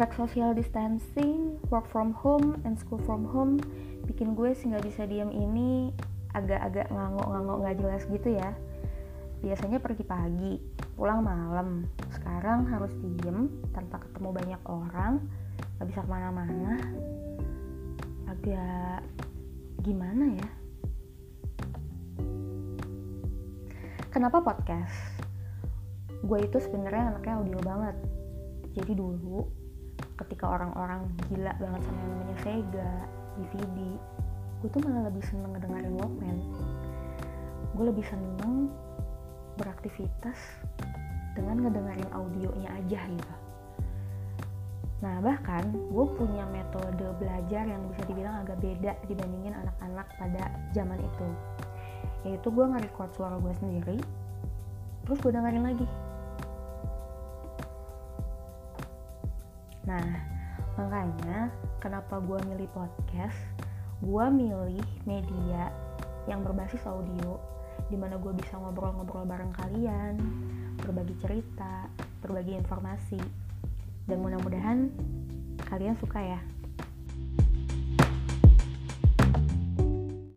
efek 0.00 0.16
social 0.16 0.56
distancing, 0.56 1.60
work 1.68 1.84
from 1.92 2.16
home, 2.16 2.56
and 2.64 2.72
school 2.80 2.96
from 3.04 3.20
home 3.20 3.60
bikin 4.08 4.32
gue 4.32 4.56
sih 4.56 4.72
nggak 4.72 4.88
bisa 4.88 5.04
diem 5.04 5.28
ini 5.28 5.92
agak-agak 6.32 6.88
ngangok-ngangok 6.88 7.56
nggak 7.60 7.76
jelas 7.84 8.02
gitu 8.08 8.32
ya. 8.32 8.56
Biasanya 9.44 9.76
pergi 9.76 10.00
pagi, 10.08 10.56
pulang 10.96 11.20
malam. 11.20 11.84
Sekarang 12.16 12.64
harus 12.72 12.96
diem 12.96 13.52
tanpa 13.76 14.00
ketemu 14.00 14.28
banyak 14.32 14.62
orang, 14.64 15.20
nggak 15.76 15.88
bisa 15.92 16.00
ke 16.00 16.08
mana-mana. 16.08 16.80
Agak 18.24 19.04
gimana 19.84 20.24
ya? 20.32 20.48
Kenapa 24.08 24.40
podcast? 24.40 24.96
Gue 26.24 26.40
itu 26.48 26.56
sebenarnya 26.56 27.12
anaknya 27.12 27.36
audio 27.36 27.60
banget. 27.60 27.96
Jadi 28.72 28.96
dulu 28.96 29.60
ketika 30.24 30.44
orang-orang 30.46 31.08
gila 31.28 31.52
banget 31.56 31.80
sama 31.84 31.98
yang 32.00 32.10
namanya 32.12 32.36
Sega, 32.44 32.92
DVD, 33.40 33.78
gue 34.60 34.68
tuh 34.68 34.80
malah 34.84 35.08
lebih 35.08 35.24
seneng 35.24 35.50
ngedengerin 35.56 35.94
Walkman. 35.96 36.38
Gue 37.74 37.84
lebih 37.88 38.04
seneng 38.04 38.68
beraktivitas 39.56 40.38
dengan 41.32 41.64
ngedengerin 41.64 42.10
audionya 42.12 42.70
aja 42.76 43.00
gitu. 43.08 43.34
Nah 45.00 45.16
bahkan 45.24 45.64
gue 45.72 46.06
punya 46.16 46.44
metode 46.52 47.08
belajar 47.16 47.64
yang 47.64 47.80
bisa 47.88 48.02
dibilang 48.04 48.44
agak 48.44 48.60
beda 48.60 48.92
dibandingin 49.08 49.56
anak-anak 49.56 50.06
pada 50.20 50.42
zaman 50.76 51.00
itu 51.00 51.28
yaitu 52.24 52.52
gue 52.52 52.64
nge-record 52.68 53.10
suara 53.16 53.36
gue 53.40 53.54
sendiri 53.56 53.96
terus 55.08 55.18
gue 55.24 55.32
dengerin 55.32 55.64
lagi 55.64 55.86
nah 59.90 60.06
makanya 60.78 61.50
kenapa 61.82 62.22
gue 62.22 62.38
milih 62.46 62.70
podcast? 62.70 63.34
Gue 63.98 64.22
milih 64.30 64.86
media 65.02 65.74
yang 66.30 66.46
berbasis 66.46 66.86
audio 66.86 67.42
di 67.90 67.98
mana 67.98 68.14
gue 68.22 68.30
bisa 68.38 68.54
ngobrol-ngobrol 68.54 69.26
bareng 69.26 69.50
kalian 69.50 70.14
berbagi 70.78 71.18
cerita 71.18 71.90
berbagi 72.22 72.54
informasi. 72.54 73.18
Dan 74.06 74.22
mudah-mudahan 74.22 74.94
kalian 75.66 75.98
suka 75.98 76.22
ya 76.22 76.40